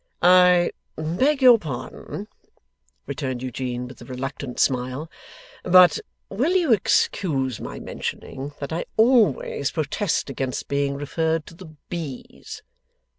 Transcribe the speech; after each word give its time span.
'I 0.23 0.71
beg 0.95 1.43
your 1.43 1.59
pardon,' 1.59 2.27
returned 3.05 3.43
Eugene, 3.43 3.87
with 3.87 4.01
a 4.01 4.05
reluctant 4.05 4.59
smile, 4.59 5.11
'but 5.63 5.99
will 6.27 6.53
you 6.53 6.73
excuse 6.73 7.61
my 7.61 7.79
mentioning 7.79 8.51
that 8.59 8.73
I 8.73 8.85
always 8.97 9.69
protest 9.69 10.27
against 10.31 10.67
being 10.67 10.95
referred 10.95 11.45
to 11.45 11.53
the 11.53 11.75
bees? 11.89 12.63